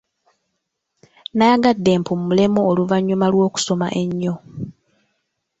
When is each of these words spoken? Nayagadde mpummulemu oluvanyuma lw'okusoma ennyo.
Nayagadde 1.35 1.91
mpummulemu 2.01 2.59
oluvanyuma 2.69 3.25
lw'okusoma 3.33 3.87
ennyo. 4.01 4.33